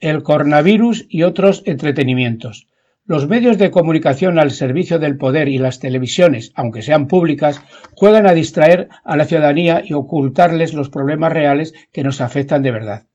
[0.00, 2.66] el coronavirus y otros entretenimientos.
[3.04, 7.60] Los medios de comunicación al servicio del poder y las televisiones, aunque sean públicas,
[7.94, 12.70] juegan a distraer a la ciudadanía y ocultarles los problemas reales que nos afectan de
[12.70, 13.06] verdad.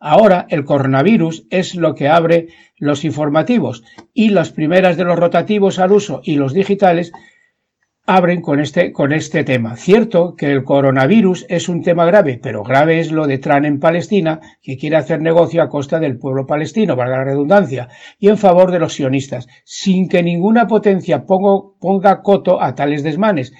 [0.00, 5.78] Ahora el coronavirus es lo que abre los informativos y las primeras de los rotativos
[5.78, 7.12] al uso y los digitales
[8.06, 9.76] abren con este, con este tema.
[9.76, 13.80] Cierto que el coronavirus es un tema grave, pero grave es lo de Trump en
[13.80, 18.36] Palestina, que quiere hacer negocio a costa del pueblo palestino, valga la redundancia, y en
[18.36, 23.52] favor de los sionistas, sin que ninguna potencia ponga coto a tales desmanes,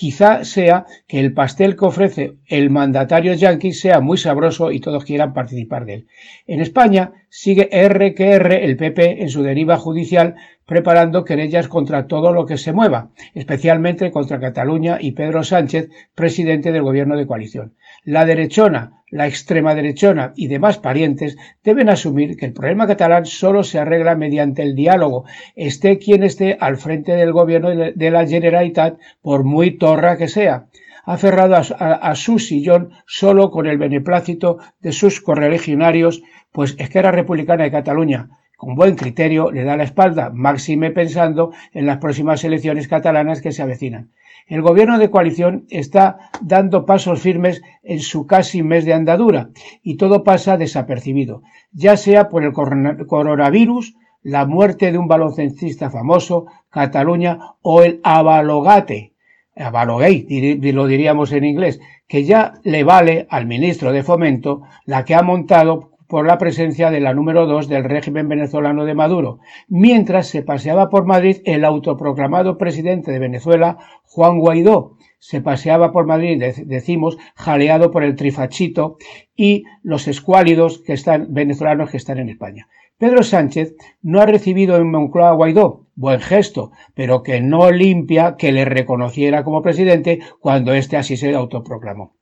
[0.00, 5.04] Quizá sea que el pastel que ofrece el mandatario yanqui sea muy sabroso y todos
[5.04, 6.06] quieran participar de él.
[6.46, 10.36] En España sigue R que R el PP en su deriva judicial
[10.68, 16.72] preparando querellas contra todo lo que se mueva, especialmente contra Cataluña y Pedro Sánchez, presidente
[16.72, 17.74] del gobierno de coalición.
[18.04, 23.64] La derechona, la extrema derechona y demás parientes deben asumir que el problema catalán solo
[23.64, 25.24] se arregla mediante el diálogo,
[25.56, 30.66] esté quien esté al frente del gobierno de la Generalitat, por muy torra que sea
[31.08, 36.98] aferrado a, a, su sillón solo con el beneplácito de sus correligionarios, pues es que
[36.98, 38.28] era republicana de Cataluña,
[38.58, 43.52] con buen criterio le da la espalda, máxime pensando en las próximas elecciones catalanas que
[43.52, 44.10] se avecinan.
[44.48, 49.50] El gobierno de coalición está dando pasos firmes en su casi mes de andadura
[49.82, 56.46] y todo pasa desapercibido, ya sea por el coronavirus, la muerte de un baloncestista famoso,
[56.68, 59.12] Cataluña o el avalogate,
[59.58, 65.14] avalogate, lo diríamos en inglés, que ya le vale al ministro de Fomento la que
[65.14, 70.26] ha montado por la presencia de la número dos del régimen venezolano de Maduro, mientras
[70.26, 74.96] se paseaba por Madrid el autoproclamado presidente de Venezuela, Juan Guaidó.
[75.18, 78.96] Se paseaba por Madrid, decimos, jaleado por el trifachito
[79.36, 82.68] y los escuálidos que están, venezolanos que están en España.
[82.98, 88.36] Pedro Sánchez no ha recibido en Moncloa a Guaidó, buen gesto, pero que no limpia
[88.36, 92.14] que le reconociera como presidente cuando éste así se autoproclamó.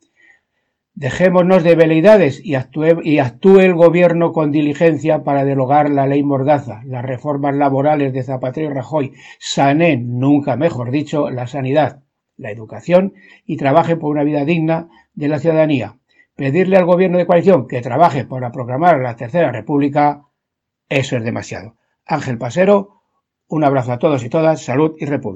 [0.95, 7.05] Dejémonos de veleidades y actúe, el gobierno con diligencia para derogar la ley Mordaza, las
[7.05, 12.03] reformas laborales de Zapatero y Rajoy, sané, nunca mejor dicho, la sanidad,
[12.39, 13.13] la educación
[13.45, 15.99] y trabaje por una vida digna de la ciudadanía.
[16.35, 20.23] Pedirle al gobierno de coalición que trabaje para proclamar la Tercera República,
[20.89, 21.77] eso es demasiado.
[22.07, 22.96] Ángel Pasero,
[23.49, 25.35] un abrazo a todos y todas, salud y república.